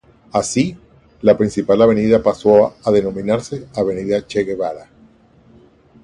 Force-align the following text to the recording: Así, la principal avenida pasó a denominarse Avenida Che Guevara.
Así, 0.33 0.75
la 1.21 1.37
principal 1.37 1.79
avenida 1.79 2.23
pasó 2.23 2.75
a 2.83 2.89
denominarse 2.89 3.67
Avenida 3.75 4.25
Che 4.25 4.43
Guevara. 4.43 4.89